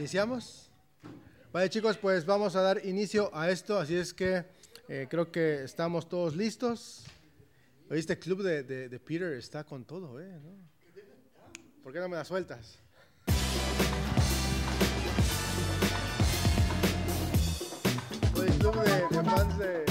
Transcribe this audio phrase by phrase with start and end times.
[0.00, 0.70] ¿Iniciamos?
[1.52, 4.46] Vale chicos, pues vamos a dar inicio a esto, así es que
[4.88, 7.04] eh, creo que estamos todos listos.
[7.90, 10.40] Este club de, de, de Peter está con todo, ¿eh?
[10.42, 10.56] ¿No?
[11.82, 12.78] ¿Por qué no me la sueltas?
[18.36, 19.84] El club de, de fans de...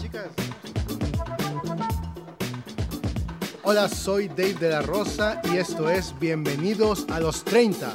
[0.00, 0.30] Chicas.
[3.62, 7.94] Hola, soy Dave de la Rosa y esto es Bienvenidos a los 30.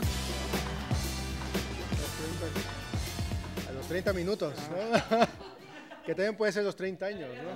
[3.93, 5.19] 30 minutos, ¿no?
[6.03, 7.55] que también puede ser los 30 años, ¿no?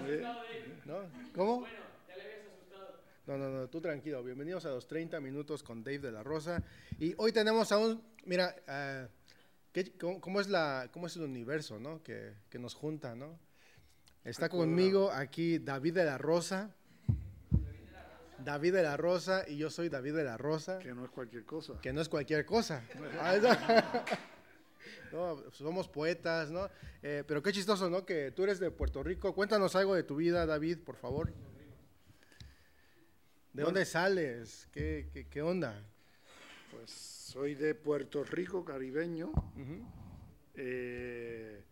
[0.86, 1.10] ¿No?
[1.34, 1.66] ¿Cómo?
[3.26, 4.24] No, no, no, tú tranquilo.
[4.24, 6.62] Bienvenidos a los 30 minutos con Dave de la Rosa.
[7.00, 9.08] Y hoy tenemos a un, mira, uh,
[9.72, 12.04] ¿qué, cómo, cómo, es la, ¿cómo es el universo, no?
[12.04, 13.40] Que, que nos junta, ¿no?
[14.24, 16.70] Está conmigo aquí David de la Rosa.
[18.38, 20.78] David de la Rosa y yo soy David de la Rosa.
[20.78, 21.82] Que no es cualquier cosa.
[21.82, 22.84] Que no es cualquier cosa.
[25.12, 26.70] no, somos poetas, ¿no?
[27.02, 28.06] Eh, pero qué chistoso, ¿no?
[28.06, 29.34] Que tú eres de Puerto Rico.
[29.34, 31.34] Cuéntanos algo de tu vida, David, por favor.
[33.54, 34.68] ¿De dónde sales?
[34.72, 35.84] ¿Qué, qué, qué onda?
[36.72, 39.28] Pues soy de Puerto Rico, caribeño.
[39.30, 39.86] Uh -huh.
[40.56, 41.64] eh,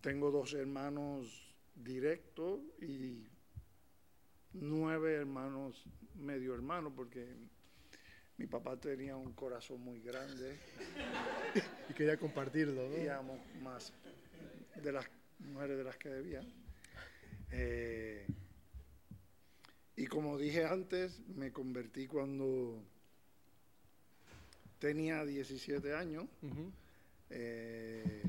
[0.00, 3.26] tengo dos hermanos directos y
[4.52, 7.36] nueve hermanos, medio hermanos, porque
[8.38, 10.56] mi papá tenía un corazón muy grande.
[11.90, 12.96] y quería compartirlo, ¿no?
[13.02, 13.92] Y amo más
[14.82, 15.04] de las
[15.40, 16.42] mujeres de las que debía.
[17.50, 18.26] Eh,
[19.96, 22.80] y como dije antes, me convertí cuando
[24.78, 26.24] tenía 17 años.
[26.42, 26.72] Uh -huh.
[27.30, 28.22] eh,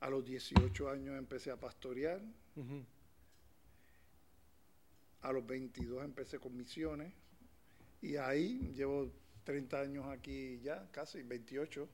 [0.00, 2.22] a los 18 años empecé a pastorear.
[2.56, 2.84] Uh -huh.
[5.22, 7.12] A los 22 empecé con misiones.
[8.00, 9.10] Y ahí llevo
[9.44, 11.88] 30 años aquí ya, casi 28.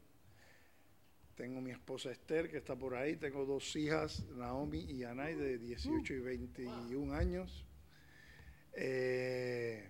[1.35, 3.17] Tengo mi esposa Esther, que está por ahí.
[3.17, 7.65] Tengo dos hijas, Naomi y Anay, de 18 y 21 años.
[8.73, 9.89] Eh,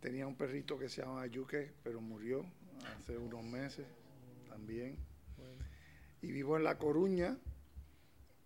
[0.00, 2.44] tenía un perrito que se llama Yuke, pero murió
[2.96, 3.86] hace unos meses
[4.48, 4.96] también.
[6.22, 7.36] Y vivo en La Coruña,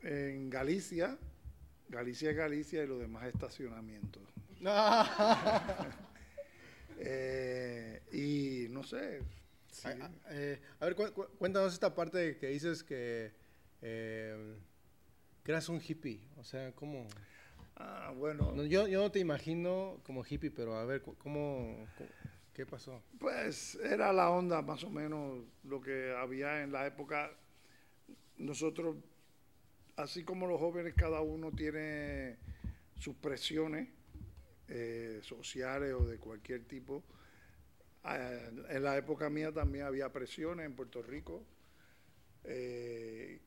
[0.03, 1.17] en Galicia.
[1.89, 4.23] Galicia es Galicia y los demás estacionamientos.
[7.01, 9.23] eh, y no sé.
[9.71, 9.89] Sí.
[9.89, 11.05] A, eh, a, ver, cu
[11.39, 13.33] cuéntanos esta parte que dices que,
[13.81, 14.57] eh,
[15.43, 16.21] que eras un hippie.
[16.37, 17.07] O sea, ¿cómo?
[17.77, 18.53] Ah, bueno.
[18.53, 21.87] No, yo, yo no te imagino como hippie, pero a ver, ¿cómo, cómo,
[22.53, 23.03] ¿qué pasó?
[23.19, 27.31] Pues era la onda más o menos lo que había en la época.
[28.37, 28.97] Nosotros,
[29.97, 32.39] así como los jóvenes, cada uno tiene
[32.99, 33.89] sus presiones
[34.71, 37.03] eh, sociales o de cualquier tipo.
[38.05, 41.45] Eh, en la época mía también había presiones en Puerto Rico.
[42.45, 43.41] Eh,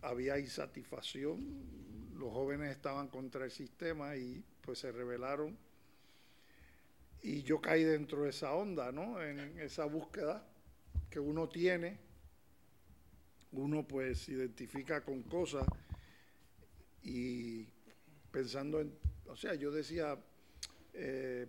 [0.00, 5.58] había insatisfacción, los jóvenes estaban contra el sistema y pues se rebelaron.
[7.22, 9.22] Y yo caí dentro de esa onda, ¿no?
[9.22, 10.46] En esa búsqueda
[11.10, 11.98] que uno tiene,
[13.52, 15.66] uno pues se identifica con cosas
[17.02, 17.64] y
[18.30, 18.92] pensando en,
[19.26, 20.18] o sea, yo decía,
[20.96, 21.46] eh,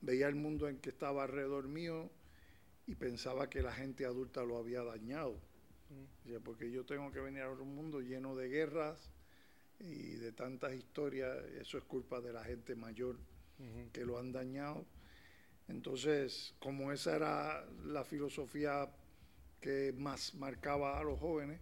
[0.00, 2.10] veía el mundo en que estaba alrededor mío
[2.86, 5.40] y pensaba que la gente adulta lo había dañado.
[6.24, 9.10] O sea, porque yo tengo que venir a un mundo lleno de guerras
[9.78, 13.92] y de tantas historias, eso es culpa de la gente mayor uh -huh.
[13.92, 14.84] que lo han dañado.
[15.68, 18.90] Entonces, como esa era la filosofía
[19.60, 21.60] que más marcaba a los jóvenes,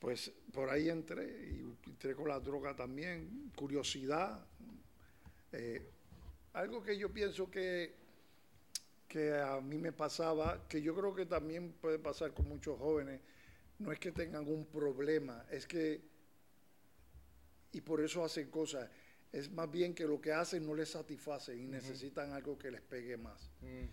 [0.00, 4.46] pues por ahí entré y entré con la droga también, curiosidad.
[5.56, 5.82] Eh,
[6.52, 8.04] algo que yo pienso que
[9.14, 13.20] que a mí me pasaba, que yo creo que también puede pasar con muchos jóvenes,
[13.78, 16.02] no es que tengan un problema, es que,
[17.70, 18.90] y por eso hacen cosas,
[19.30, 21.70] es más bien que lo que hacen no les satisface y uh -huh.
[21.70, 23.50] necesitan algo que les pegue más.
[23.62, 23.88] Uh -huh.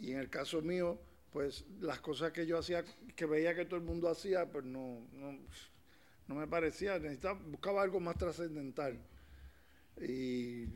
[0.00, 0.98] Y en el caso mío,
[1.30, 2.84] pues las cosas que yo hacía,
[3.14, 5.38] que veía que todo el mundo hacía, pues no, no,
[6.26, 8.98] no me parecía, necesitaba, buscaba algo más trascendental.
[10.00, 10.66] Y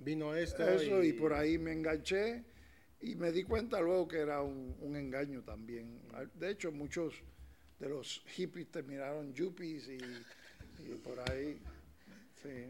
[0.00, 0.68] vino esto.
[0.68, 1.08] Eso, y...
[1.08, 1.12] y...
[1.12, 2.44] por ahí me enganché
[3.00, 6.00] y me di cuenta luego que era un, un, engaño también.
[6.34, 7.22] De hecho, muchos
[7.78, 9.98] de los hippies terminaron yuppies y,
[10.84, 11.60] y por ahí.
[12.42, 12.66] Sí.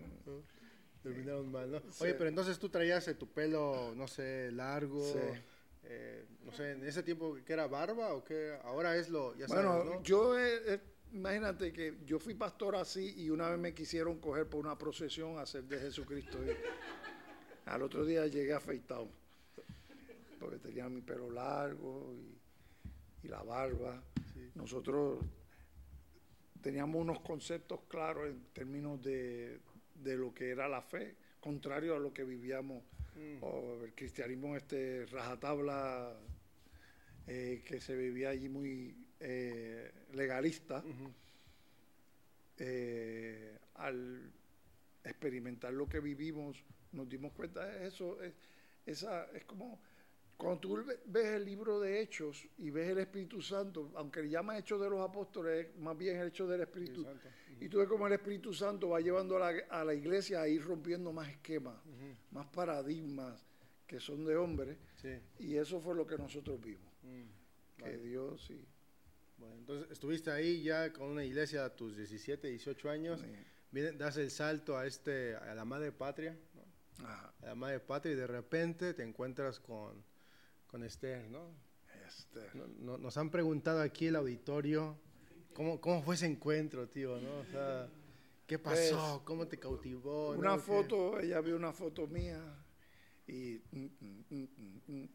[1.03, 1.81] Terminaron mal, ¿no?
[1.81, 2.05] Sí.
[2.05, 5.03] Oye, pero entonces tú traías tu pelo, no sé, largo.
[5.05, 5.19] Sí.
[5.85, 9.47] Eh, no sé, en ese tiempo que era barba o qué ahora es lo, ya
[9.47, 10.03] bueno, sabes, ¿no?
[10.03, 10.81] yo, eh, eh,
[11.13, 15.39] imagínate que yo fui pastor así y una vez me quisieron coger por una procesión
[15.39, 16.39] a ser de Jesucristo.
[17.67, 19.09] Al otro día llegué afeitado,
[20.39, 24.03] porque tenía mi pelo largo y, la barba.
[24.55, 25.23] Nosotros
[26.63, 29.61] teníamos unos conceptos claros en términos de,
[30.03, 32.83] lo que era la fe, contrario a lo que vivíamos,
[33.15, 33.85] mm.
[33.85, 36.17] el cristianismo este rajatabla
[37.27, 40.83] eh, que se vivía allí muy eh, legalista.
[42.63, 44.31] Eh, al
[45.03, 46.63] experimentar lo que vivimos,
[46.93, 48.21] nos dimos cuenta de eso.
[48.23, 48.35] Es,
[48.87, 49.81] esa, es como
[50.41, 54.57] cuando tú ves el libro de Hechos y ves el Espíritu Santo, aunque le llama
[54.57, 57.07] Hechos de los Apóstoles, más bien el hecho del Espíritu.
[57.61, 61.13] Y tú ves como el Espíritu Santo va llevando a la, iglesia a ir rompiendo
[61.13, 61.77] más esquemas,
[62.31, 63.45] más paradigmas
[63.87, 64.79] que son de hombres.
[65.39, 66.91] Y eso fue lo que nosotros vimos.
[67.03, 68.65] Mm, que Dios sí.
[69.37, 73.21] Bueno, entonces estuviste ahí ya con una iglesia a tus 17, 18 años.
[73.99, 76.35] das el salto a, este, a la madre patria.
[77.05, 80.03] A la madre patria y de repente te encuentras con
[80.71, 81.53] con Esther, ¿no?
[82.07, 82.55] Esther.
[82.79, 84.97] nos han preguntado aquí el auditorio,
[85.53, 87.21] ¿cómo, cómo fue ese encuentro, tío?
[87.21, 87.39] ¿no?
[87.39, 87.89] O sea,
[88.47, 89.15] ¿Qué pasó?
[89.15, 90.31] Pues, ¿Cómo te cautivó?
[90.31, 92.41] Una foto, ella vio una foto mía
[93.27, 93.87] y mm,
[94.29, 94.47] mm,
[94.89, 95.09] mm,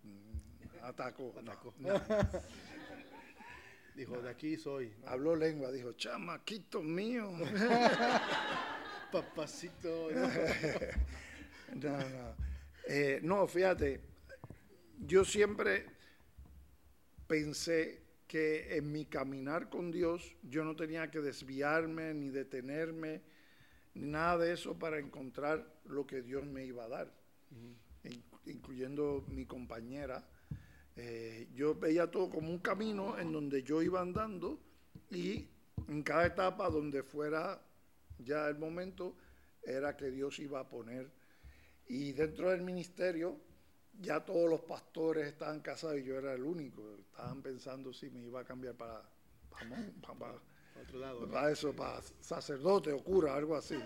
[0.81, 1.34] atacó.
[1.38, 1.74] atacó.
[3.96, 4.94] dijo, de aquí soy.
[5.06, 7.31] Habló lengua, dijo, chamaquito mío.
[9.12, 10.10] Papacito.
[11.74, 12.36] no, no.
[12.88, 14.16] Eh, no, fíjate
[15.00, 15.86] yo siempre
[17.28, 23.22] pensé que en mi caminar con Dios yo no tenía que desviarme ni detenerme,
[23.94, 27.14] ni nada de eso para encontrar lo que Dios me iba a dar,
[28.46, 30.28] incluyendo mi compañera.
[30.98, 34.60] Eh, yo veía todo como un camino en donde yo iba andando
[35.12, 35.46] y
[35.90, 37.62] en cada etapa donde fuera
[38.20, 39.18] ya el momento
[39.62, 41.12] era que Dios iba a poner.
[41.88, 43.40] Y dentro del ministerio
[44.02, 46.98] ya todos los pastores estaban casados y yo era el único.
[47.00, 49.02] Estaban pensando si me iba a cambiar para,
[49.50, 50.34] para,
[50.82, 53.78] Otro lado, para eso, para sacerdote o cura, algo así.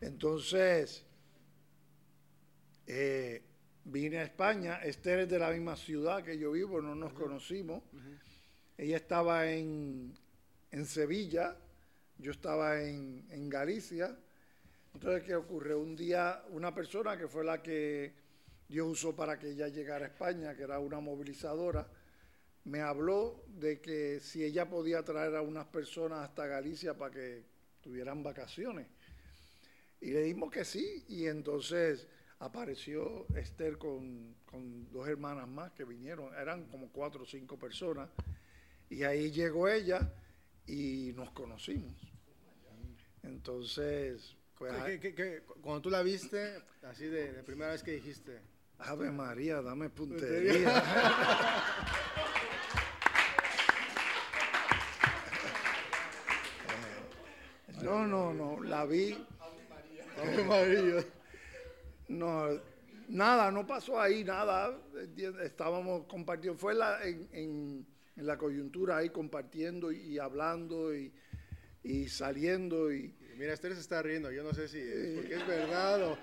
[0.00, 1.04] Entonces,
[2.86, 3.42] eh,
[3.84, 4.76] vine a España.
[4.82, 7.82] Esther es de la misma ciudad que yo vivo, no nos conocimos.
[8.76, 10.14] Ella estaba en,
[10.70, 11.56] en, Sevilla,
[12.18, 14.16] yo estaba en, en Galicia.
[14.94, 15.74] Entonces, ¿qué ocurre?
[15.74, 18.12] Un día, una persona que fue la que
[18.68, 21.88] Dios usó para que ella llegara a España, que era una movilizadora,
[22.64, 27.44] me habló de que si ella podía traer a unas personas hasta Galicia para que
[27.80, 28.86] tuvieran vacaciones.
[30.00, 34.34] Y le dimos que sí, y entonces apareció Esther con,
[34.90, 38.10] dos hermanas más que vinieron, eran como cuatro o cinco personas,
[38.90, 40.12] y ahí llegó ella
[40.66, 41.94] y nos conocimos.
[43.22, 44.36] Entonces,
[44.68, 45.42] pues...
[45.60, 48.40] cuando tú la viste, así de, primera vez que dijiste,
[48.78, 50.82] Ave María, dame puntería.
[57.82, 59.16] no, no, no, la vi.
[60.20, 61.04] Ave María.
[62.08, 62.48] No,
[63.08, 64.76] nada, no pasó ahí, nada.
[65.42, 67.86] Estábamos compartiendo, fue la, en,
[68.16, 71.12] la coyuntura ahí compartiendo y, hablando y,
[71.82, 75.46] y saliendo y Mira, Esther se está riendo, yo no sé si es porque es
[75.46, 76.18] verdad o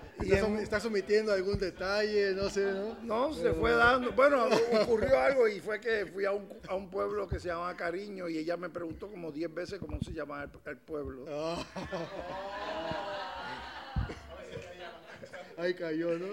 [0.58, 2.94] está, sometiendo algún detalle, no sé, ¿no?
[3.02, 4.12] No, se fue dando.
[4.12, 4.46] Bueno,
[4.82, 8.28] ocurrió algo y fue que fui a un, a un pueblo que se llama Cariño
[8.28, 11.26] y ella me preguntó como 10 veces cómo se llama el, pueblo.
[11.28, 11.66] Ah.
[15.58, 16.28] Ahí cayó, ¿no?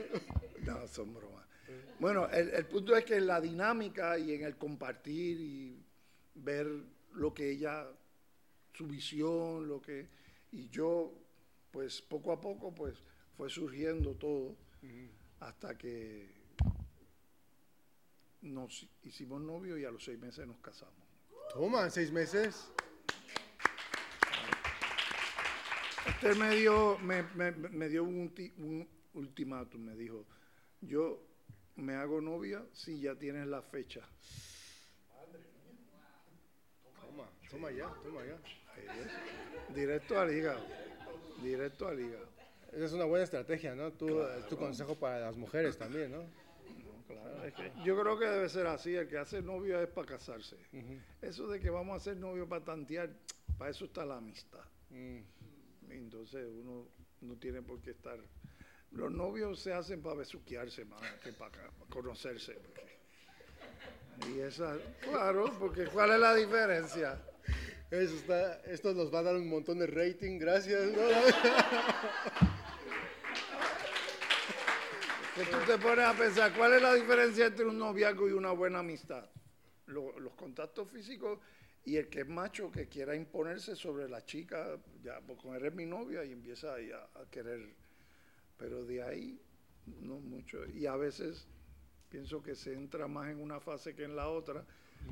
[0.62, 1.46] No, son bromas.
[2.00, 5.84] Bueno, el, el punto es que en la dinámica y en el compartir y
[6.36, 6.67] ver
[7.13, 7.88] lo que ella,
[8.77, 10.07] su visión, lo que
[10.51, 11.12] y yo,
[11.72, 12.96] pues poco a poco, pues
[13.36, 14.55] fue surgiendo todo
[15.39, 16.29] hasta que
[18.41, 20.96] nos hicimos novios y a los seis meses nos casamos.
[21.51, 22.72] Toma, seis meses.
[26.07, 30.25] Este me dio, me, me, dio un, un ultimátum, me dijo,
[30.81, 31.22] yo
[31.75, 34.07] me hago novia si ya tienes la fecha.
[37.01, 38.66] Toma, toma ya, toma ya.
[39.74, 40.65] Directo al hígado.
[41.41, 42.27] Directo al hígado.
[42.72, 43.91] Esa es una buena estrategia, ¿no?
[43.91, 44.07] Tu,
[44.50, 46.24] tu consejo para las mujeres también, ¿no?
[47.84, 48.96] yo creo que debe ser así.
[48.96, 50.57] El que hace novio es para casarse.
[51.22, 53.10] Eso de que vamos a hacer novio para tantear,
[53.57, 54.63] para eso está la amistad.
[54.89, 55.19] Mm.
[55.89, 56.88] Entonces uno
[57.22, 58.19] no tiene por qué estar.
[58.91, 62.57] Los novios se hacen para besuquearse más que para conocerse.
[64.29, 67.22] Y esa, claro, porque ¿cuál es la diferencia?
[67.89, 70.89] Eso está, esto nos va a dar un montón de rating, gracias.
[75.36, 78.51] que tú te pones a pensar, ¿cuál es la diferencia entre un noviazgo y una
[78.51, 79.29] buena amistad?
[79.86, 81.39] los contactos físicos
[81.86, 85.86] y el que es macho que quiera imponerse sobre la chica, ya, pues eres mi
[85.86, 87.74] novia y empieza a, a querer.
[88.58, 89.39] Pero de ahí,
[90.01, 90.65] no mucho.
[90.65, 91.48] Y a veces
[92.10, 94.65] pienso que se entra más en una fase que en la otra,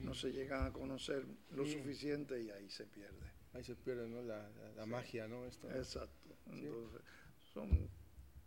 [0.04, 3.26] no se llegan a conocer lo suficiente y ahí se pierde.
[3.54, 4.22] Ahí se pierde, ¿no?
[4.22, 5.46] La, magia, ¿no?
[5.46, 6.36] Exacto.
[6.48, 7.02] Entonces,
[7.54, 7.90] son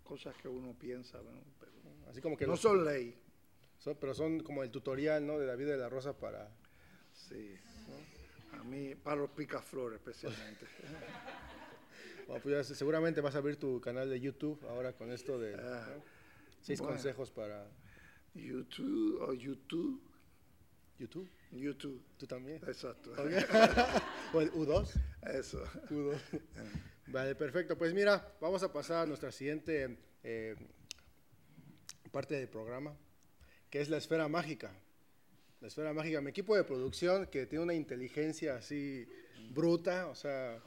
[0.05, 1.43] cosas que uno piensa, ¿no?
[1.59, 1.73] Pero
[2.09, 3.15] Así como que no son ley.
[4.01, 5.39] pero son como el tutorial, ¿no?
[5.39, 6.51] De David de la Rosa para...
[7.13, 7.57] Sí.
[8.53, 10.67] A mí, para los picaflores especialmente.
[12.27, 15.97] bueno, pues seguramente vas a abrir tu canal de YouTube ahora con esto de ah,
[16.63, 17.69] seis consejos para...
[18.35, 20.01] YouTube o YouTube.
[20.99, 21.29] YouTube.
[21.53, 22.03] YouTube.
[22.17, 22.61] ¿Tú también?
[22.67, 23.13] Exacto.
[24.33, 25.01] ¿O el U2?
[25.33, 25.65] Eso.
[25.91, 26.19] U2.
[27.07, 27.79] Vale, perfecto.
[27.79, 30.57] Pues mira, vamos a pasar a nuestra siguiente eh,
[32.11, 32.97] parte del programa,
[33.71, 34.73] que es la esfera mágica.
[35.61, 39.09] La esfera mágica, mi equipo de producción que tiene una inteligencia así
[39.51, 40.61] bruta, o sea,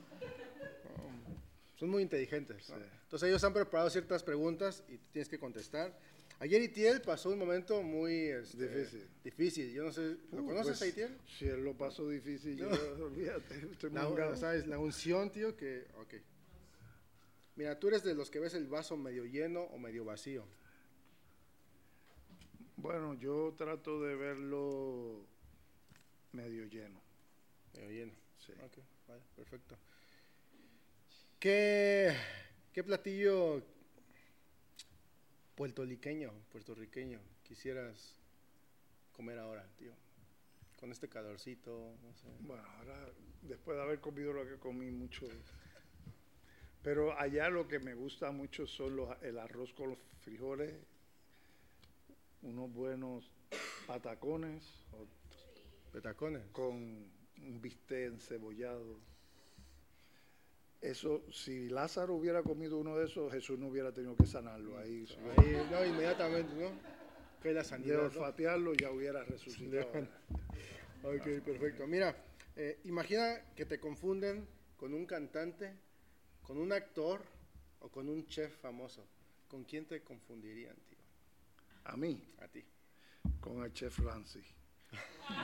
[1.76, 2.72] son muy inteligentes.
[3.04, 5.98] Entonces ellos han preparado ciertas preguntas y tienes que contestar.
[6.42, 9.08] Ayer Itiel pasó un momento muy este, difícil.
[9.24, 9.74] difícil.
[9.74, 11.18] Yo no sé, ¿lo uh, conoces pues, a Itiel?
[11.38, 12.68] Si él lo pasó difícil, yo,
[13.06, 14.66] olvídate, la, ¿sabes?
[14.66, 16.16] La unción, tío, que, ok.
[17.58, 20.44] Mira, tú eres de los que ves el vaso medio lleno o medio vacío.
[22.78, 25.24] Bueno, yo trato de verlo
[26.32, 27.00] medio lleno.
[27.76, 28.14] Medio lleno.
[28.40, 28.54] Sí.
[28.54, 29.78] Ok, vale, perfecto.
[31.40, 32.16] ¿Qué,
[32.74, 33.62] qué platillo
[35.56, 38.16] puertorriqueño, puertorriqueño quisieras
[39.12, 39.94] comer ahora, tío?
[40.80, 42.28] Con este calorcito, no sé.
[42.42, 43.12] Bueno, ahora,
[43.44, 45.28] después de haber comido lo que comí mucho.
[46.82, 50.74] Pero allá lo que me gusta mucho son los, el arroz con los frijoles,
[52.42, 53.32] unos buenos
[53.86, 54.64] patacones.
[55.94, 56.44] ¿Patacones?
[56.52, 59.11] Con un bistec encebollado.
[60.82, 65.06] Eso, si Lázaro hubiera comido uno de esos, Jesús no hubiera tenido que sanarlo ahí.
[65.38, 66.72] ahí no, inmediatamente, ¿no?
[67.42, 67.98] Que la sanidad.
[67.98, 70.08] De olfatearlo ya hubiera resucitado.
[71.04, 71.86] ok, perfecto.
[71.86, 72.16] Mira,
[72.56, 75.76] eh, imagina que te confunden con un cantante,
[76.42, 77.22] con un actor
[77.82, 79.06] o con un chef famoso.
[79.48, 80.98] ¿Con quién te confundirían, tío?
[81.84, 82.24] A mí.
[82.40, 82.66] A ti.
[83.40, 84.46] Con el chef Francis.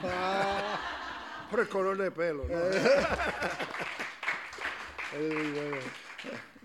[0.03, 1.47] Ah.
[1.49, 2.55] Por el color de pelo, ¿no?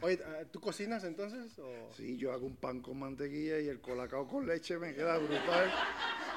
[0.02, 1.56] Oye, ah, ¿tú cocinas entonces?
[1.58, 1.92] O?
[1.96, 5.72] Sí, yo hago un pan con mantequilla y el colacao con leche me queda brutal.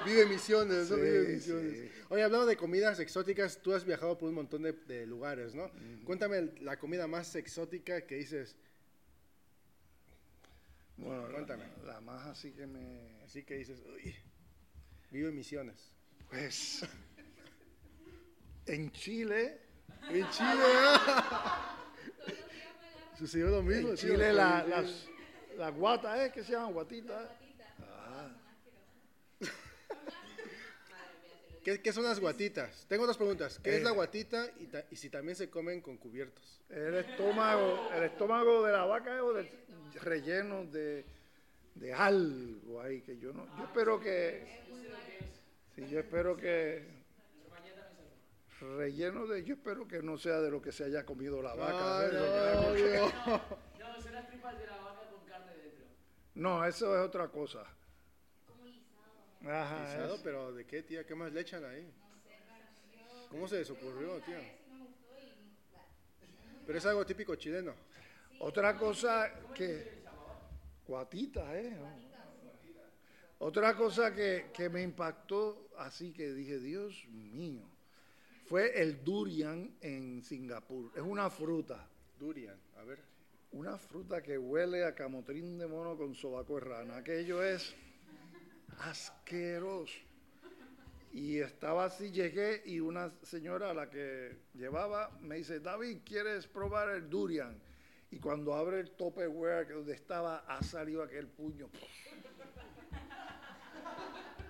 [0.05, 0.97] Vive misiones, ¿no?
[0.97, 1.91] Vive misiones.
[2.09, 5.71] Oye, hablando de comidas exóticas, tú has viajado por un montón de, lugares, ¿no?
[6.03, 8.55] Cuéntame la comida más exótica que dices.
[10.97, 11.65] Bueno, Cuéntame.
[11.85, 13.17] La, más así que me.
[13.25, 14.15] Así que dices, uy,
[15.11, 15.91] vive misiones.
[16.29, 16.85] Pues.
[18.67, 19.59] en Chile.
[20.09, 20.63] En Chile.
[23.17, 23.89] Sucedió lo mismo.
[23.89, 25.07] En Chile la, las,
[25.57, 26.31] las guatas, ¿eh?
[26.33, 27.29] Que se llaman guatitas.
[27.81, 28.31] Ah.
[31.63, 32.85] ¿Qué, son las guatitas?
[32.87, 33.59] Tengo dos preguntas.
[33.63, 33.93] ¿Qué es la eh.
[33.93, 34.47] guatita
[34.91, 36.61] y, si también se comen con cubiertos?
[36.69, 39.49] El estómago, el estómago de la vaca o del
[40.01, 41.03] relleno de,
[41.73, 43.47] de algo ahí que yo no.
[43.57, 44.63] Yo espero que.
[45.75, 46.94] Sí, yo espero que
[48.59, 52.09] relleno de, yo espero que no sea de lo que se haya comido la vaca.
[52.13, 53.39] no,
[53.79, 55.85] no, son las tripas de la vaca con carne dentro.
[56.35, 57.65] No, eso es otra cosa.
[58.47, 59.51] Como guisado.
[59.51, 59.85] Ajá.
[59.85, 61.05] Guisado, pero ¿de qué, tía?
[61.05, 61.91] ¿Qué más le echan ahí?
[63.29, 64.39] ¿Cómo se les ocurrió, tía?
[66.65, 67.73] Pero es algo típico chileno.
[68.39, 70.03] Otra cosa que...
[70.87, 71.75] Guatita, ¿eh?
[73.39, 77.74] Otra cosa que, que me impactó, así que dije, Dios mío
[78.45, 80.91] fue el durian en Singapur.
[80.95, 81.87] Es una fruta.
[82.19, 82.99] Durian, a ver.
[83.51, 86.97] Una fruta que huele a camotrín de mono con sobaco de rana.
[86.97, 87.75] Aquello es
[88.79, 89.93] asqueroso.
[91.11, 96.45] Y estaba así, llegué y una señora a la que llevaba me dice, David, ¿quieres
[96.45, 97.57] probar el durian?
[98.11, 101.69] Y cuando abre el topperware donde estaba, ha salido aquel puño.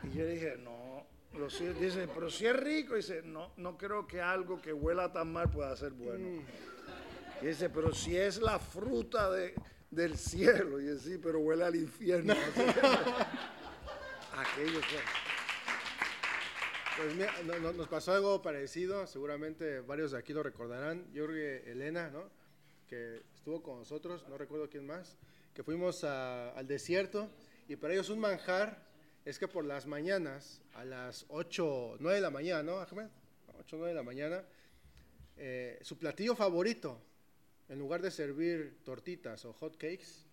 [0.04, 1.06] Y yo dije, no,
[1.80, 5.50] dice, pero si es rico, dice, no, no creo que algo que huela tan mal
[5.50, 6.42] pueda ser bueno.
[6.42, 6.46] Mm.
[7.42, 9.54] Y dice, pero si es la fruta de,
[9.92, 12.34] del cielo, y dice, sí, pero huele al infierno.
[14.34, 15.00] Aquello fue.
[16.98, 17.34] Pues mira,
[17.74, 21.12] nos pasó algo parecido, seguramente varios de aquí lo recordarán.
[21.14, 22.30] Yo creo que Elena, ¿no?
[22.88, 25.18] que estuvo con nosotros, no recuerdo quién más,
[25.54, 27.30] que fuimos al desierto
[27.68, 28.86] Y para ellos un manjar
[29.26, 33.08] es que por las mañanas, a las 8, 9 de la mañana, ¿no, Ahmed?
[33.60, 34.44] 8, 9 de la mañana,
[35.38, 37.02] eh, su platillo favorito,
[37.68, 40.26] en lugar de servir tortitas o hot cakes,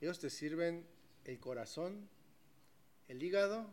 [0.00, 0.86] ellos te sirven
[1.24, 2.08] el corazón,
[3.08, 3.66] el hígado,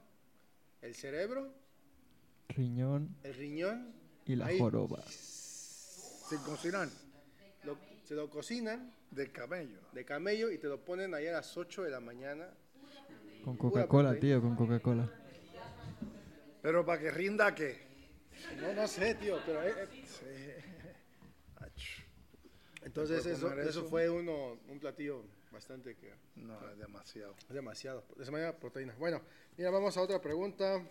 [0.81, 1.53] el cerebro,
[2.49, 3.93] Riñón el riñón,
[4.25, 4.59] y la Ahí.
[4.59, 5.03] joroba.
[5.09, 6.89] Sin cocinar,
[7.63, 9.79] lo- se lo cocinan de camello.
[9.93, 12.53] de camello y te lo ponen ahí a las 8 de la mañana.
[13.45, 15.07] Con Coca-Cola, tío, con Coca-Cola.
[16.63, 17.77] Pero para que rinda, ¿qué?
[18.59, 19.61] No, no sé, tío, pero...
[19.61, 19.87] eh,
[20.23, 20.63] eh,
[21.57, 21.81] Ach,
[22.81, 23.85] entonces eso, eso eso.
[23.85, 26.11] fue uno, un platillo bastante que...
[26.37, 27.35] No, es demasiado.
[27.47, 28.03] Es demasiado.
[28.17, 28.95] De esa manera, proteína.
[28.97, 29.21] Bueno,
[29.57, 30.81] mira, vamos a otra pregunta.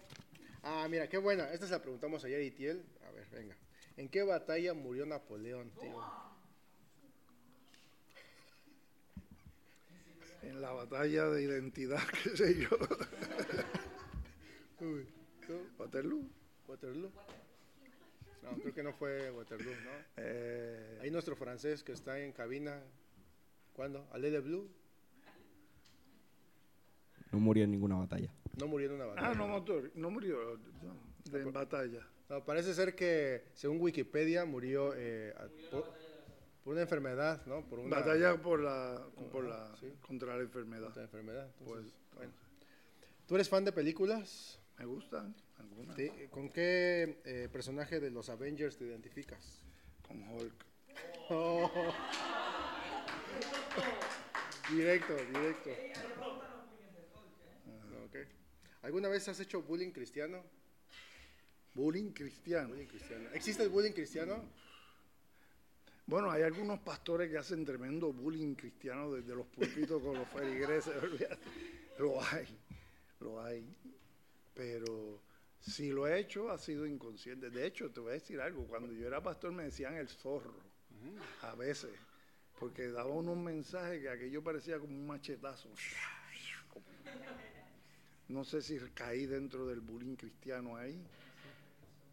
[0.62, 1.50] Ah, mira, qué buena.
[1.50, 2.84] Esta se la preguntamos ayer a Itiel.
[3.08, 3.56] A ver, venga.
[3.96, 6.00] ¿En qué batalla murió Napoleón, tío?
[10.44, 12.68] En la batalla de identidad, qué sé yo.
[15.78, 16.24] Waterloo.
[16.68, 17.10] ¿Waterloo?
[18.42, 19.90] No, creo que no fue Waterloo, ¿no?
[20.18, 22.82] Eh, Ahí nuestro francés que está en cabina.
[23.72, 24.06] ¿Cuándo?
[24.12, 24.68] ¿Ale de Blue?
[27.32, 28.30] No murió en ninguna batalla.
[28.60, 29.28] No murió en una batalla.
[29.30, 32.06] ah, no, motor, no murió no, de en batalla.
[32.28, 35.48] No, parece ser que, según Wikipedia, murió eh, a-
[36.64, 37.64] por, una enfermedad, ¿no?
[37.66, 39.92] Por una Batalla por la, por la, sí.
[40.06, 40.88] contra la enfermedad.
[40.88, 41.46] otra enfermedad.
[41.60, 42.32] Entonces, Pues, bueno.
[43.26, 44.58] ¿Tú eres fan de películas?
[44.78, 45.96] Me gustan algunas.
[46.30, 49.64] ¿Con qué eh, personaje de los Avengers te identificas?
[50.06, 50.64] Con Hulk.
[54.70, 55.70] Directo, directo.
[55.92, 56.24] Ah.
[58.82, 60.42] ¿Alguna vez has hecho bullying cristiano?
[61.74, 62.68] Bullying cristiano.
[62.68, 63.28] Bullying cristiano.
[63.34, 64.42] ¿Existe el bullying cristiano?
[66.06, 70.94] Bueno, hay algunos pastores que hacen tremendo bullying cristiano desde los púlpitos con los feligreses.
[71.98, 72.48] Lo hay,
[73.20, 73.64] lo hay.
[74.52, 75.22] Pero
[75.60, 77.50] si lo he hecho, ha sido inconsciente.
[77.50, 78.66] De hecho, te voy a decir algo.
[78.66, 80.56] Cuando yo era pastor me decían el zorro.
[81.42, 81.92] A veces.
[82.58, 85.68] Porque daba unos mensajes que aquello parecía como un machetazo.
[88.26, 91.00] No sé si caí dentro del bullying cristiano ahí.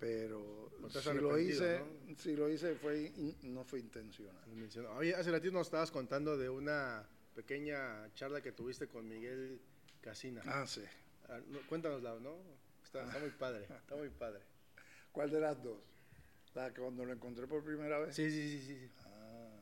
[0.02, 2.16] Pero No si lo hice, ¿no?
[2.18, 4.36] si lo hice fue in- no fue intencional.
[4.98, 9.62] Oye, hace ratito nos estabas contando de una pequeña charla que tuviste con Miguel
[10.02, 10.42] Casina.
[10.48, 10.82] Ah, sí.
[11.30, 12.36] Ah, no, cuéntanosla, ¿no?
[12.84, 14.42] Está, está muy padre, está muy padre.
[15.12, 15.78] ¿Cuál de las dos?
[16.56, 18.16] La que cuando lo encontré por primera vez.
[18.16, 18.80] Sí, sí, sí, sí.
[18.80, 18.92] sí.
[19.06, 19.56] Ah,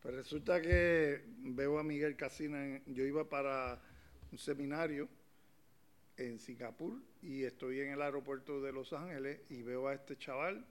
[0.00, 2.64] pues resulta que veo a Miguel Casina.
[2.64, 3.78] en- yo iba para
[4.32, 5.06] un seminario
[6.20, 10.64] en Singapur y estoy en el aeropuerto de Los Ángeles y veo a este chaval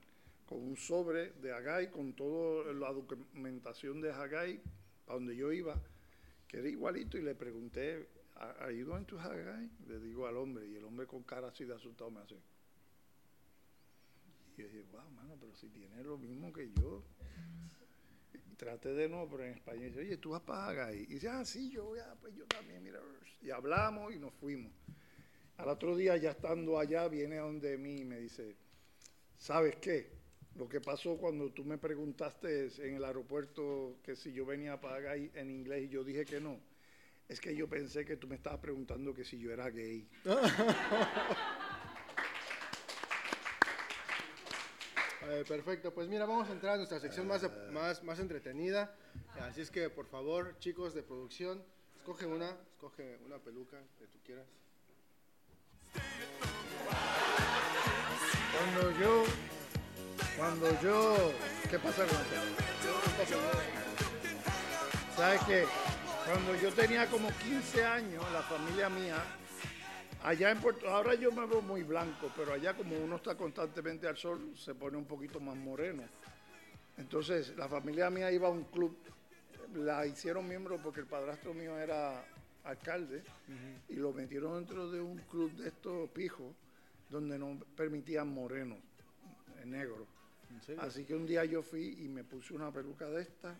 [0.46, 4.60] con un sobre de Hagai, con toda la documentación de Hagai,
[5.04, 5.80] para donde yo iba,
[6.48, 9.70] que era igualito, y le pregunté, ¿Are you going Hagai?
[9.86, 12.34] Le digo al hombre, y el hombre con cara así de asustado me hace.
[14.56, 17.04] Y yo dije, wow, mano, pero si tiene lo mismo que yo.
[18.34, 19.86] Y traté de nuevo, pero en español.
[19.86, 21.02] Dice, oye, tú vas para Hagai.
[21.02, 23.00] Y dice, ah, sí, yo voy a, pues yo también, mira.
[23.42, 24.72] Y hablamos y nos fuimos.
[25.60, 28.56] Al otro día, ya estando allá, viene a donde mí y me dice,
[29.36, 30.10] ¿sabes qué?
[30.54, 34.96] Lo que pasó cuando tú me preguntaste en el aeropuerto que si yo venía para
[34.96, 36.58] Hagai en inglés y yo dije que no,
[37.28, 40.08] es que yo pensé que tú me estabas preguntando que si yo era gay.
[45.32, 48.96] Eh, perfecto, pues mira, vamos a entrar a nuestra sección más, más, más entretenida.
[49.38, 51.62] Así es que, por favor, chicos de producción,
[51.94, 54.48] escoge una, escoge una peluca que tú quieras.
[58.56, 59.24] Cuando yo,
[60.36, 61.32] cuando yo,
[61.70, 62.16] ¿qué pasa con?
[65.16, 65.64] ¿Sabes qué?
[66.26, 69.16] Cuando yo tenía como 15 años, la familia mía,
[70.22, 74.06] allá en Puerto, ahora yo me veo muy blanco, pero allá como uno está constantemente
[74.06, 76.04] al sol, se pone un poquito más moreno.
[76.96, 78.96] Entonces, la familia mía iba a un club,
[79.74, 82.24] la hicieron miembro porque el padrastro mío era
[82.64, 83.22] alcalde
[83.88, 86.54] y lo metieron dentro de un club de estos pijos
[87.08, 88.78] donde no permitían morenos,
[89.58, 90.06] eh, negros.
[90.78, 93.56] Así que un día yo fui y me puse una peluca de esta,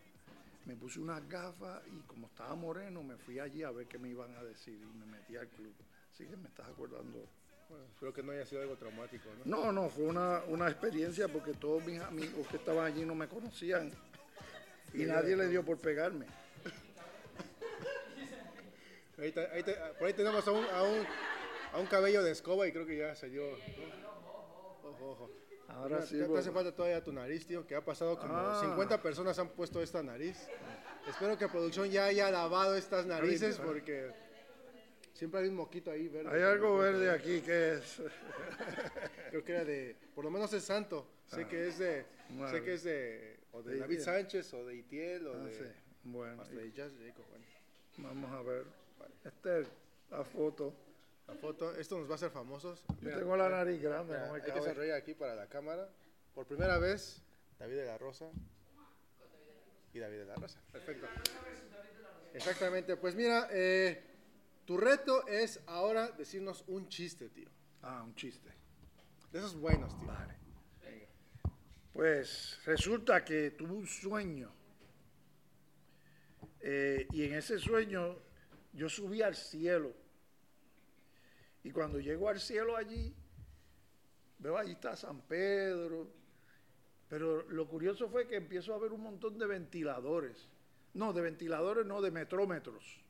[0.67, 4.09] me puse unas gafas y como estaba moreno me fui allí a ver qué me
[4.09, 5.73] iban a decir y me metí al club.
[6.13, 7.27] Así que me estás acordando.
[7.69, 9.45] Bueno, espero que no haya sido algo traumático, ¿no?
[9.45, 13.29] No, no, fue una, una experiencia porque todos mis amigos que estaban allí no me
[13.29, 13.93] conocían
[14.95, 16.27] y nadie le dio por pegarme.
[19.21, 21.07] Ahí te- ahí te- por ahí tenemos a un, a, un,
[21.73, 23.45] a un cabello de escoba y creo que ya salió.
[24.83, 25.31] Ojo, ojo.
[25.69, 26.19] Ahora Mira, sí.
[26.19, 28.59] te, hace falta todavía tu nariz, tío, que ha pasado como Ah.
[28.61, 30.49] 50 personas han puesto esta nariz.
[31.09, 34.11] Espero que producción ya haya lavado estas narices porque
[35.13, 36.31] Siempre hay un moquito ahí verde.
[36.35, 38.01] Hay algo verde aquí que es.
[39.31, 41.07] Creo que era de, por lo menos es santo.
[41.27, 42.07] Sé que es de,
[42.51, 44.05] sé que es de, o de De David Itiel.
[44.05, 45.65] Sánchez o de Itiel o Ah, de, sí.
[46.05, 47.25] Bueno, hasta de Jazz Jacob.
[47.29, 47.45] Bueno,
[47.99, 48.65] vamos a ver.
[49.25, 49.69] Esta es
[50.11, 50.75] la foto.
[51.29, 52.85] la foto, esto nos va a hacer famosos.
[52.89, 54.63] Yo Mira, tengo la mira, nariz grande, mira, no me hay que cabe.
[54.63, 55.89] sonreír aquí para la cámara.
[56.35, 57.23] Por primera vez,
[57.59, 58.31] David de la Rosa
[59.93, 60.61] y David de la Rosa.
[60.73, 61.07] Perfecto.
[62.35, 62.97] Exactamente.
[62.97, 64.03] Pues mira, eh,
[64.65, 67.49] tu reto es ahora decirnos un chiste, tío.
[67.83, 68.51] Ah, un chiste.
[69.33, 70.07] De esos buenos, tío.
[70.07, 70.35] Vale.
[71.93, 74.53] Pues resulta que tuve un sueño.
[76.63, 78.17] eh, y en ese sueño
[78.73, 79.93] yo subí al cielo.
[81.63, 83.15] Y cuando llego al cielo allí,
[84.39, 86.09] veo allí está San Pedro.
[87.09, 90.49] Pero lo curioso fue que empiezo a ver un montón de ventiladores.
[90.95, 93.01] No, de ventiladores no, de metrómetros.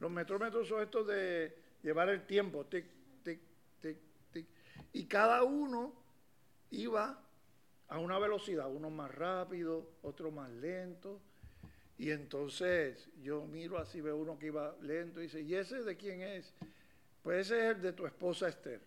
[0.00, 2.86] Los metrómetros son estos de llevar el tiempo, tic,
[3.22, 3.40] tic,
[3.80, 3.96] tic,
[4.32, 4.46] tic.
[4.92, 5.94] Y cada uno
[6.70, 7.22] iba
[7.88, 11.20] a una velocidad, uno más rápido, otro más lento.
[11.98, 15.96] Y entonces yo miro así, veo uno que iba lento y dice, ¿y ese de
[15.96, 16.52] quién es?
[17.22, 18.80] Pues ese es el de tu esposa Esther.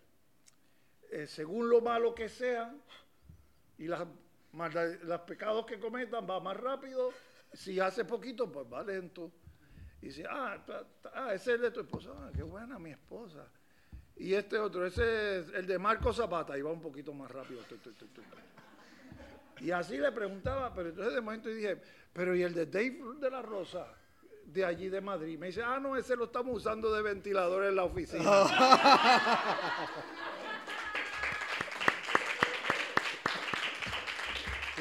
[1.10, 2.80] Eh, según lo malo que sean
[3.78, 4.06] y las,
[5.02, 7.12] los pecados que cometan, va más rápido.
[7.52, 9.32] Si hace poquito, pues va lento.
[10.00, 10.64] Y dice, ah,
[11.12, 12.10] ah, ese es el de tu esposa.
[12.14, 13.46] Ah, qué buena mi esposa.
[14.16, 17.60] Y este otro, ese es el de Marco Zapata, iba un poquito más rápido.
[19.60, 21.78] Y así le preguntaba, pero entonces de momento dije,
[22.12, 23.86] pero ¿y el de Dave de la Rosa?
[24.46, 25.38] De allí de Madrid.
[25.38, 28.24] Me dice, ah, no, ese lo estamos usando de ventilador en la oficina.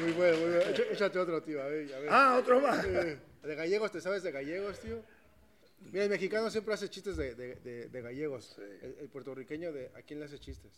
[0.01, 0.61] Muy bueno, muy bueno.
[0.91, 1.61] Échate otro, tío.
[1.61, 2.09] A ver, a ver.
[2.11, 2.83] ah, otro más.
[2.83, 5.01] De gallegos, ¿te sabes de gallegos, tío?
[5.91, 8.57] Mira, el mexicano siempre hace chistes de, de- de- de gallegos.
[8.81, 10.71] El, el puertorriqueño, de, ¿a quién le hace chistes?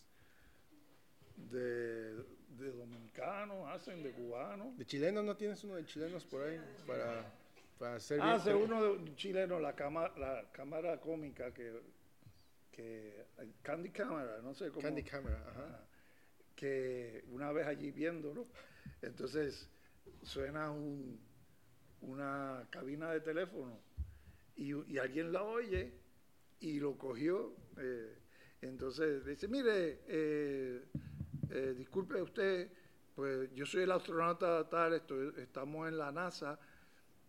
[1.50, 2.14] De,
[2.58, 4.78] de dominicanos, hacen de cubanos.
[4.78, 6.60] ¿De chilenos no tienes uno de chilenos por ahí?
[6.86, 7.32] Para,
[7.80, 8.30] para hacer bien.
[8.30, 11.82] Hace uno de chileno, la, cama- la cámara cómica que,
[12.72, 13.26] que
[13.64, 14.82] Candy Camera, no sé cómo.
[14.82, 15.44] Candy Camera.
[15.50, 15.88] Ajá.
[16.56, 18.48] que una vez allí viéndolo,
[19.02, 19.68] entonces
[20.22, 21.20] suena un-
[22.02, 23.80] una cabina de teléfono
[24.56, 25.92] y, y alguien la oye
[26.60, 27.56] y lo cogió.
[27.78, 28.18] eh,
[28.62, 30.84] entonces dice, mire, eh,
[31.52, 32.72] eh, disculpe usted,
[33.16, 36.58] pues yo soy el astronauta tal, estoy- estamos en la NASA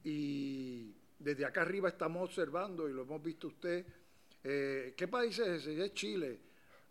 [0.04, 3.84] y desde acá arriba estamos observando y lo hemos visto usted.
[4.44, 5.84] Eh, ¿Qué país es ese?
[5.84, 6.40] Es Chile.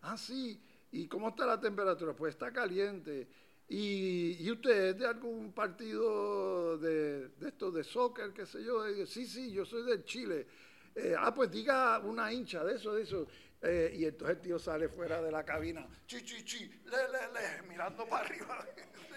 [0.02, 0.60] Ah, sí.
[0.92, 2.14] ¿Y cómo está la temperatura?
[2.14, 3.28] Pues está caliente.
[3.70, 8.84] ¿Y, usted es de algún partido de, de estos de soccer, qué sé yo?
[9.06, 10.46] Sí, sí, yo soy del Chile.
[10.94, 13.28] Eh, ah, pues diga una hincha de eso, de eso.
[13.64, 17.32] Eh, y entonces el tío sale fuera de la cabina, chi, chi, chi, le, le,
[17.32, 18.66] le, mirando para arriba.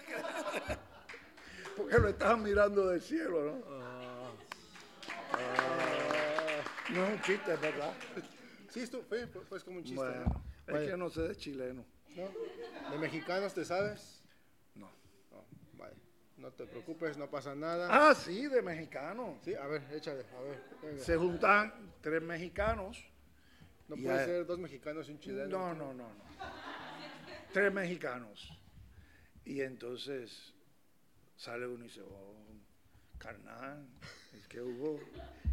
[1.75, 3.75] Porque lo estaban mirando del cielo, ¿no?
[6.93, 7.93] No es un chiste, verdad.
[8.69, 9.95] Sí, esto fue, fue- como un chiste.
[9.97, 10.77] Bueno, ¿no?
[10.77, 11.85] es que no sé de chileno.
[12.15, 12.29] ¿No?
[12.91, 14.21] ¿De mexicanos te sabes?
[14.75, 14.89] No.
[15.31, 15.95] No, vale.
[16.37, 17.87] No te preocupes, no pasa nada.
[17.89, 19.39] Ah, sí, de mexicano.
[19.43, 20.61] Sí, a ver, échale, a ver.
[20.83, 21.03] venga.
[21.03, 23.03] Se juntan tres mexicanos.
[23.87, 25.47] No y puede a- ser dos mexicanos y un chileno.
[25.47, 26.23] No, no, no, no.
[27.53, 28.49] Tres mexicanos.
[29.45, 30.53] Y entonces
[31.37, 32.35] sale uno y dice, oh,
[33.17, 33.87] carnal,
[34.33, 34.99] es que hubo.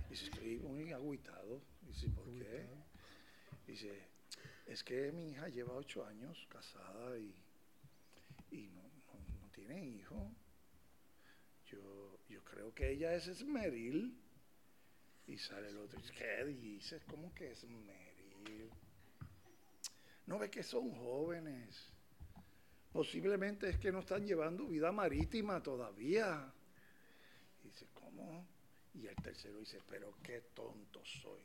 [0.08, 1.62] Dice, estoy muy agüitado.
[1.82, 2.66] Dice, ¿por qué?
[3.66, 4.08] Dice,
[4.66, 7.34] es que mi hija lleva ocho años casada y,
[8.50, 10.34] y no, no- no tiene hijo.
[11.66, 14.18] Yo, yo creo que ella es Esmeril.
[15.26, 17.04] Y sale el otro y dice, ¿qué dices?
[17.04, 18.11] ¿Cómo que Esmeril?
[20.26, 21.92] No ve que son jóvenes.
[22.92, 26.52] Posiblemente es que no están llevando vida marítima todavía.
[27.62, 28.46] Y dice, ¿cómo?
[28.94, 31.40] Y el tercero dice, pero qué tonto soy.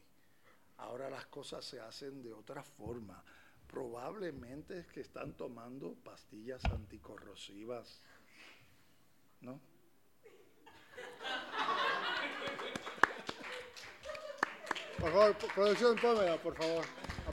[0.77, 3.23] Ahora las cosas se hacen de otra forma.
[3.67, 8.01] Probablemente es que están tomando pastillas anticorrosivas.
[9.41, 9.59] ¿No?
[14.99, 16.85] Por favor, producción, pónmela, por favor.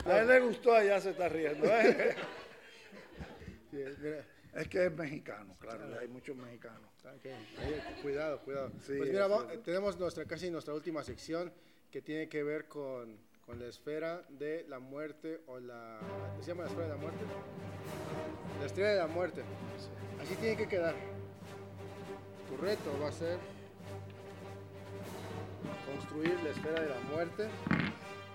[0.05, 1.65] A él le gustó, allá se está riendo.
[1.67, 2.15] ¿eh?
[3.71, 4.25] Sí, mira.
[4.53, 6.89] Es que es mexicano, claro, hay muchos mexicanos.
[7.03, 7.19] Ahí,
[8.01, 8.71] Cuidado, cuidado.
[8.79, 9.27] Sí, pues mira,
[9.63, 11.51] tenemos nuestra casi nuestra última sección
[11.91, 15.99] que tiene que ver con, con la esfera de la muerte o la...
[16.39, 17.19] ¿Se llama la esfera de la muerte?
[18.61, 19.43] La estrella de la muerte.
[20.21, 20.95] Así tiene que quedar.
[22.47, 23.37] Tu reto va a ser
[25.95, 27.47] construir la esfera de la muerte.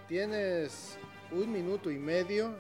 [0.09, 0.99] Tienes
[1.31, 2.55] un minuto y medio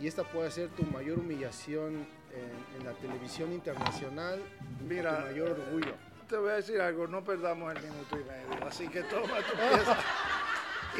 [0.00, 4.40] y esta puede ser tu mayor humillación en, en la televisión internacional,
[4.88, 5.94] Mira, tu mayor orgullo.
[6.28, 9.52] Te voy a decir algo, no perdamos el minuto y medio, así que toma tu
[9.56, 9.98] pieza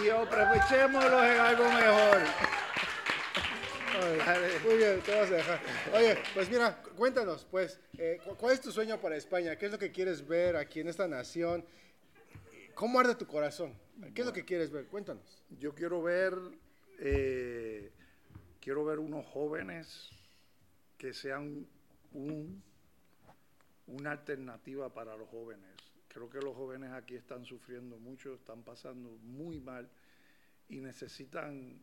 [0.04, 2.18] y aprovechémoslo en algo mejor.
[4.64, 5.60] Muy bien, te vas a dejar.
[5.94, 9.56] Oye, pues mira, cu- cuéntanos, pues, eh, cu- ¿cuál es tu sueño para España?
[9.56, 11.64] ¿Qué es lo que quieres ver aquí en esta nación?
[12.74, 13.74] ¿Cómo arde tu corazón?
[14.14, 14.87] ¿Qué es lo que quieres ver?
[14.87, 15.42] Cuéntanos.
[15.58, 16.35] Yo quiero ver,
[16.98, 17.92] eh,
[18.61, 20.11] quiero ver unos jóvenes
[20.96, 21.66] que sean
[22.12, 22.62] un,
[23.87, 25.70] una alternativa para los jóvenes.
[26.08, 29.88] Creo que los jóvenes aquí están sufriendo mucho, están pasando muy mal
[30.68, 31.80] y necesitan,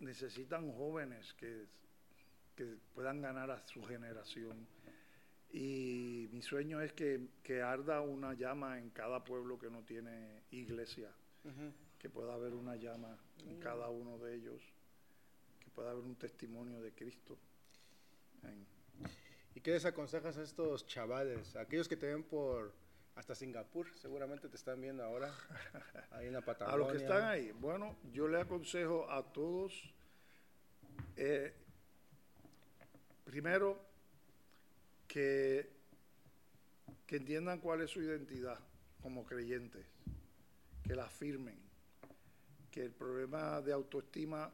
[0.00, 1.66] necesitan jóvenes que,
[2.56, 4.66] que puedan ganar a su generación.
[5.50, 10.42] Y mi sueño es que, que arda una llama en cada pueblo que no tiene
[10.50, 11.10] iglesia.
[11.98, 14.62] Que pueda haber una llama en cada uno de ellos,
[15.60, 17.38] que pueda haber un testimonio de Cristo.
[18.42, 18.66] En-
[19.54, 21.56] ¿Y qué les aconsejas a estos chavales?
[21.56, 22.72] Aquellos que te ven por
[23.16, 25.32] hasta Singapur, seguramente te están viendo ahora,
[26.10, 26.74] ahí en la Patagonia.
[26.74, 29.92] A los que están ahí, bueno, yo le aconsejo a todos,
[31.16, 31.52] eh,
[33.24, 33.80] primero,
[35.18, 35.68] que,
[37.04, 38.56] que entiendan cuál es su identidad
[39.02, 39.84] como creyentes,
[40.84, 41.58] que la afirmen,
[42.70, 44.48] que el problema de autoestima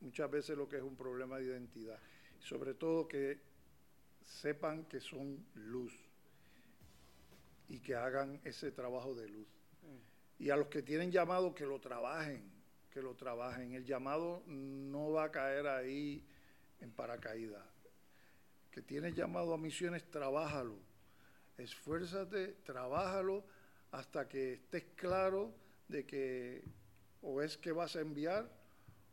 [0.00, 1.98] muchas veces lo que es un problema de identidad,
[2.38, 3.38] sobre todo que
[4.22, 5.92] sepan que son luz
[7.68, 9.48] y que hagan ese trabajo de luz.
[10.38, 12.50] Y a los que tienen llamado, que lo trabajen,
[12.90, 13.74] que lo trabajen.
[13.74, 16.24] El llamado no va a caer ahí
[16.80, 17.73] en paracaídas.
[18.74, 20.74] Que tienes llamado a misiones, trabájalo.
[21.56, 23.44] Esfuérzate, trabájalo
[23.92, 25.54] hasta que estés claro
[25.86, 26.64] de que
[27.22, 28.50] o es que vas a enviar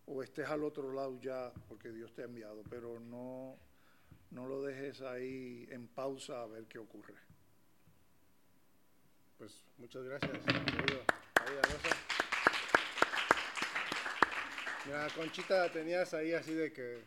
[0.08, 2.63] o estés al otro lado ya porque Dios te ha enviado.
[2.71, 3.56] Pero no,
[4.32, 7.13] no lo dejes ahí en pausa a ver qué ocurre.
[9.38, 10.32] Pues muchas gracias,
[15.15, 17.04] Conchita, tenías ahí así de que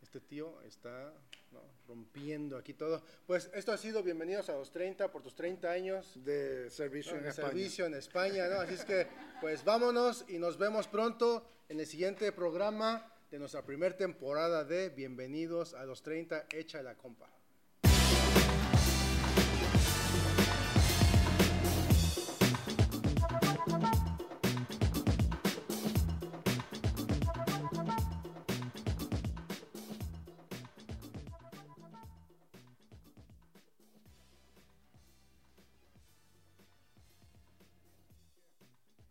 [0.00, 1.12] este tío está
[1.56, 1.76] ¿no?
[1.86, 3.02] rompiendo aquí todo.
[3.26, 7.18] Pues esto ha sido Bienvenidos a los 30 por tus 30 años De servicio ¿no?
[7.18, 7.48] en de España.
[7.48, 8.60] servicio en España, ¿no?
[8.60, 9.06] Así es que,
[9.40, 14.88] pues vámonos y nos vemos pronto en el siguiente programa de nuestra primera temporada de
[14.90, 17.35] Bienvenidos a los 30, Echa la Compa.